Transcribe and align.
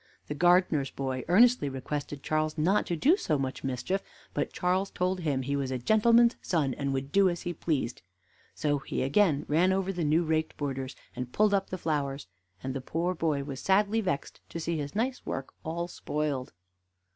The 0.25 0.33
gardener's 0.33 0.89
boy 0.89 1.23
earnestly 1.27 1.69
requested 1.69 2.23
Charles 2.23 2.57
not 2.57 2.87
to 2.87 2.95
do 2.95 3.15
so 3.15 3.37
much 3.37 3.63
mischief; 3.63 4.01
but 4.33 4.51
Charles 4.51 4.89
told 4.89 5.19
him 5.19 5.43
he 5.43 5.55
was 5.55 5.69
a 5.69 5.77
gentleman's 5.77 6.35
son, 6.41 6.73
and 6.73 6.91
would 6.91 7.11
do 7.11 7.29
as 7.29 7.43
he 7.43 7.53
pleased. 7.53 8.01
So 8.55 8.79
he 8.79 9.03
again 9.03 9.45
ran 9.47 9.71
over 9.71 9.93
the 9.93 10.03
new 10.03 10.23
raked 10.23 10.57
borders, 10.57 10.95
and 11.15 11.31
pulled 11.31 11.53
up 11.53 11.69
the 11.69 11.77
flowers; 11.77 12.25
and 12.63 12.73
the 12.73 12.81
poor 12.81 13.13
boy 13.13 13.43
was 13.43 13.59
sadly 13.59 14.01
vexed 14.01 14.41
to 14.49 14.59
see 14.59 14.75
his 14.75 14.95
nice 14.95 15.23
work 15.23 15.53
all 15.63 15.87
spoiled. 15.87 16.51